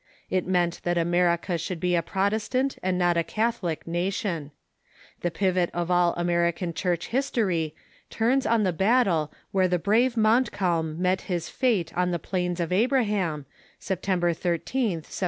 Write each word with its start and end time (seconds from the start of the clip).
It 0.31 0.47
meant 0.47 0.81
that 0.81 0.97
America 0.97 1.59
should 1.59 1.79
be 1.79 1.93
a 1.93 2.01
Protestant, 2.01 2.75
and 2.81 2.97
not 2.97 3.17
a 3.17 3.23
Catholic, 3.23 3.85
nation. 3.85 4.49
The 5.21 5.29
pivot 5.29 5.69
of 5.75 5.91
all 5.91 6.15
American 6.15 6.73
Church 6.73 7.09
history 7.09 7.75
turns 8.09 8.47
on 8.47 8.63
the 8.63 8.73
battle 8.73 9.31
where 9.51 9.67
the 9.67 9.77
brave 9.77 10.17
Montcalm 10.17 10.99
met 10.99 11.21
his 11.29 11.49
fate 11.49 11.95
on 11.95 12.09
the 12.09 12.17
plains 12.17 12.59
of 12.59 12.71
Abraham, 12.71 13.45
September 13.79 14.33
13th, 14.33 15.05
1759. 15.05 15.11